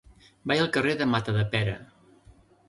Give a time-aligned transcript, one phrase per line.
[0.51, 1.77] Vaig al carrer de Matadepera.